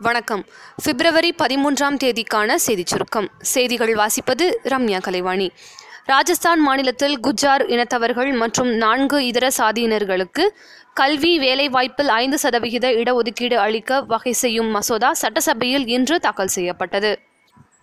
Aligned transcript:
வணக்கம். 0.00 0.44
பிப்ரவரி 0.84 1.34
பதிமூன்றாம் 1.38 1.96
தேதிக்கான 2.02 2.54
செய்திச் 2.54 2.86
சுருக்கம். 2.86 3.28
செய்திகள் 3.40 3.92
வாசிப்பது 3.94 4.46
ரம்யா 4.64 4.98
கலைவாணி. 5.00 5.50
ராஜஸ்தான் 6.04 6.60
மாநிலத்தில் 6.60 7.20
குஜார் 7.20 7.62
இனத்தவர்கள் 7.66 8.36
மற்றும் 8.36 8.68
நான்கு 8.74 9.26
இதர 9.26 9.48
சாதியினர்களுக்கு 9.58 10.48
கல்வி 10.92 11.38
வேலைவாய்ப்பில் 11.38 12.06
ஐந்து 12.06 12.38
சதவிகித 12.38 12.88
இடஒதுக்கீடு 12.88 13.54
அளிக்க 13.54 14.00
வகை 14.00 14.32
செய்யும் 14.32 14.66
மசோதா 14.66 15.12
சட்டசபையில் 15.12 15.86
இன்று 15.86 16.18
தாக்கல் 16.20 16.52
செய்யப்பட்டது. 16.56 17.18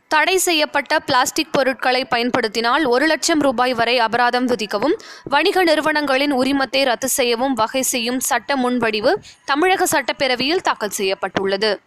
தடை 0.08 0.38
செய்யப்பட்ட 0.38 1.00
பிளாஸ்டிக் 1.00 1.52
பொருட்களை 1.52 2.06
பயன்படுத்தினால் 2.06 2.86
ஒரு 2.86 3.06
லட்சம் 3.06 3.40
ரூபாய் 3.40 3.74
வரை 3.74 4.00
அபராதம் 4.00 4.46
விதிக்கவும் 4.46 4.96
வணிக 5.24 5.64
நிறுவனங்களின் 5.64 6.34
உரிமத்தை 6.34 6.84
ரத்து 6.84 7.10
செய்யவும் 7.10 7.54
வகை 7.54 7.82
செய்யும் 7.82 8.20
சட்ட 8.20 8.56
முன்வடிவு 8.56 9.14
தமிழக 9.46 9.86
சட்டப்பேரவையில் 9.86 10.62
தாக்கல் 10.62 10.90
செய்யப்பட்டுள்ளது. 10.90 11.80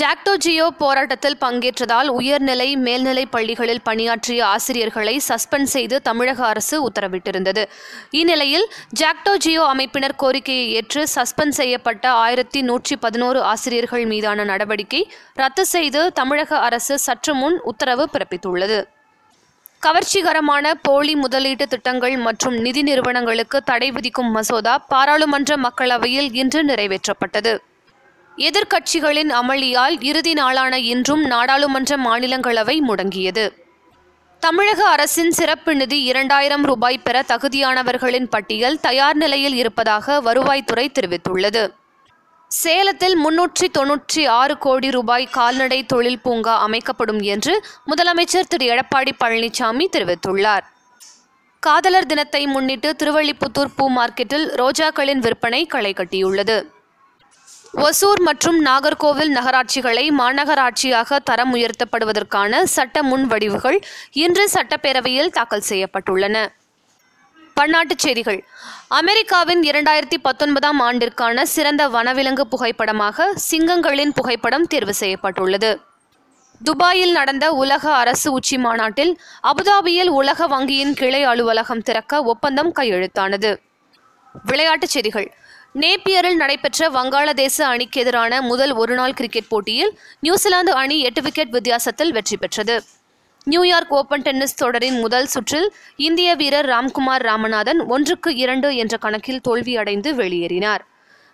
ஜாக்டோ 0.00 0.32
ஜியோ 0.36 0.66
போராட்டத்தில் 0.78 1.36
பங்கேற்றதால் 1.40 2.08
உயர்நிலை 2.18 2.76
மேல்நிலை 2.76 3.26
பள்ளிகளில் 3.26 3.82
பணியாற்றிய 3.82 4.46
ஆசிரியர்களை 4.46 5.14
சஸ்பெண்ட் 5.28 5.70
செய்து 5.72 6.02
தமிழக 6.02 6.46
அரசு 6.46 6.76
உத்தரவிட்டிருந்தது. 6.88 7.62
இந்நிலையில் 8.10 8.66
ஜாக்டோ 9.00 9.32
ஜியோ 9.36 9.64
அமைப்பினர் 9.72 10.14
கோரிக்கையை 10.16 10.66
ஏற்று 10.72 11.06
சஸ்பெண்ட் 11.14 11.56
செய்யப்பட்ட 11.58 12.10
ஆயிரத்தி 12.10 12.62
நூற்றி 12.62 12.96
பதினோரு 12.96 13.42
ஆசிரியர்கள் 13.42 14.04
மீதான 14.04 14.44
நடவடிக்கை 14.44 15.02
ரத்து 15.34 15.66
செய்து 15.66 16.12
தமிழக 16.12 16.58
அரசு 16.58 16.98
சற்று 16.98 17.34
முன் 17.34 17.58
உத்தரவு 17.62 18.06
பிறப்பித்துள்ளது. 18.12 18.78
கவர்ச்சிகரமான 19.82 20.74
போலி 20.82 21.14
முதலீட்டு 21.14 21.66
திட்டங்கள் 21.66 22.16
மற்றும் 22.16 22.56
நிதி 22.56 22.82
நிறுவனங்களுக்கு 22.82 23.60
தடை 23.62 23.90
விதிக்கும் 23.90 24.30
மசோதா 24.30 24.78
பாராளுமன்ற 24.78 25.56
மக்களவையில் 25.56 26.30
இன்று 26.32 26.62
நிறைவேற்றப்பட்டது. 26.64 27.54
எதிர்க்கட்சிகளின் 28.38 29.30
அமளியால் 29.30 30.02
இறுதி 30.02 30.32
நாளான 30.32 30.78
இன்றும் 30.78 31.24
நாடாளுமன்ற 31.24 31.96
மாநிலங்களவை 31.96 32.80
முடங்கியது. 32.88 33.52
தமிழக 34.40 34.88
அரசின் 34.88 35.30
சிறப்பு 35.30 35.74
நிதி 35.74 36.02
இரண்டாயிரம் 36.02 36.62
ரூபாய் 36.62 36.98
பெற 36.98 37.24
தகுதியானவர்களின் 37.28 38.28
பட்டியல் 38.30 38.80
தயார் 38.80 39.16
நிலையில் 39.16 39.54
இருப்பதாக 39.54 40.20
வருவாய்த்துறை 40.20 40.88
தெரிவித்துள்ளது. 41.00 41.70
சேலத்தில் 42.48 43.26
முன்னூற்றி 43.26 43.66
தொன்னூற்றி 43.78 44.28
ஆறு 44.28 44.58
கோடி 44.58 44.90
ரூபாய் 44.90 45.26
கால்நடை 45.26 45.86
தொழில் 45.86 46.20
பூங்கா 46.20 46.58
அமைக்கப்படும் 46.58 47.20
என்று 47.20 47.64
முதலமைச்சர் 47.86 48.48
திரு. 48.48 48.66
எடப்பாடி 48.66 49.10
பழனிசாமி 49.24 49.84
தெரிவித்துள்ளார். 49.92 50.62
காதலர் 51.60 52.06
தினத்தை 52.06 52.46
முன்னிட்டு 52.46 52.96
திருவள்ளிபுத்தூர் 52.98 53.74
பூ 53.76 53.90
மார்க்கெட்டில் 53.90 54.46
ரோஜாக்களின் 54.62 55.18
விற்பனை 55.18 55.66
களை 55.66 55.92
கட்டியுள்ளது. 55.96 56.71
ஒசூர் 57.76 58.20
மற்றும் 58.20 58.64
நாகர்கோவில் 58.66 59.32
நகராட்சிகளை 59.34 60.10
மாநகராட்சியாக 60.18 61.18
தரம் 61.24 61.54
உயர்த்தப்படுவதற்கான 61.54 62.62
சட்ட 62.62 63.02
முன்வடிவுகள் 63.02 63.80
இன்று 64.12 64.48
சட்டப்பேரவையில் 64.52 65.28
தாக்கல் 65.28 65.62
செய்யப்பட்டுள்ளன. 65.68 66.46
பன்னாட்டுச் 67.60 67.98
செய்திகள். 67.98 68.44
அமெரிக்காவின் 68.88 69.62
இரண்டாயிரத்தி 69.62 70.14
பத்தொன்பதாம் 70.22 70.80
ஆண்டிற்கான 70.80 71.42
சிறந்த 71.42 71.88
வனவிலங்கு 71.88 72.40
புகைப்படமாக 72.40 73.34
சிங்கங்களின் 73.50 74.10
புகைப்படம் 74.14 74.66
தேர்வு 74.66 74.94
செய்யப்பட்டுள்ளது. 74.94 75.80
துபாயில் 76.62 77.12
நடந்த 77.12 77.52
உலக 77.52 77.94
அரசு 77.94 78.32
உச்சி 78.32 78.58
மாநாட்டில் 78.58 79.20
அபுதாபியில் 79.42 80.08
உலக 80.08 80.48
வங்கியின் 80.48 80.92
கிளை 80.92 81.24
அலுவலகம் 81.24 81.82
திறக்க 81.82 82.22
ஒப்பந்தம் 82.22 82.74
கையெழுத்தானது. 82.74 83.56
விளையாட்டுச் 84.44 84.88
செய்திகள். 84.88 85.34
நேப்பியரில் 85.74 86.38
நடைபெற்ற 86.40 86.88
வங்காளதேச 86.96 87.56
அணிக்கு 87.72 88.00
எதிரான 88.00 88.40
முதல் 88.42 88.72
ஒருநாள் 88.72 89.14
கிரிக்கெட் 89.18 89.48
போட்டியில் 89.48 89.92
நியூசிலாந்து 90.20 90.72
அணி 90.72 90.96
எட்டு 91.00 91.20
விக்கெட் 91.22 91.54
வித்தியாசத்தில் 91.56 92.12
வெற்றி 92.12 92.36
பெற்றது. 92.36 92.76
நியூயார்க் 93.46 93.92
ஓபன் 93.98 94.24
டென்னிஸ் 94.26 94.58
தொடரின் 94.62 94.98
முதல் 94.98 95.26
சுற்றில் 95.26 95.68
இந்திய 96.06 96.34
வீரர் 96.34 96.68
ராம்குமார் 96.68 97.24
ராமநாதன் 97.28 97.80
ஒன்றுக்கு 97.94 98.30
இரண்டு 98.36 98.68
என்ற 98.76 98.96
கணக்கில் 98.96 99.40
தோல்வியடைந்து 99.48 100.10
வெளியேறினார். 100.20 100.82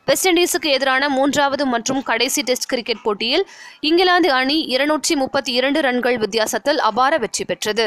வெஸ்ட் 0.07 0.29
இண்டீஸுக்கு 0.29 0.69
எதிரான 0.77 1.09
மூன்றாவது 1.09 1.67
மற்றும் 1.67 2.03
கடைசி 2.03 2.43
டெஸ்ட் 2.43 2.71
கிரிக்கெட் 2.73 3.03
போட்டியில் 3.03 3.45
இங்கிலாந்து 3.81 4.31
அணி 4.33 4.59
இருநூற்றி 4.75 5.17
முப்பத்தி 5.17 5.53
இரண்டு 5.53 5.81
ரன்கள் 5.81 6.19
வித்தியாசத்தில் 6.19 6.81
அபார 6.91 7.19
வெற்றி 7.25 7.45
பெற்றது. 7.45 7.87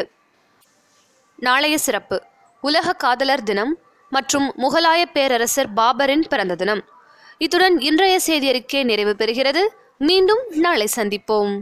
நாளைய 1.40 1.78
சிறப்பு. 1.78 2.20
உலக 2.64 2.94
காதலர் 2.94 3.44
தினம் 3.44 3.74
மற்றும் 4.12 4.48
முகலாய 4.58 5.02
பேரரசர் 5.14 5.74
பாபரின் 5.76 6.28
பிறந்த 6.30 6.56
தினம். 6.56 6.84
இத்துடன் 7.38 7.80
இன்றைய 7.80 8.16
செய்தியறிக்கை 8.28 8.84
நிறைவு 8.84 9.16
பெறுகிறது. 9.18 9.62
மீண்டும் 9.98 10.44
நாளை 10.66 10.88
சந்திப்போம். 10.96 11.54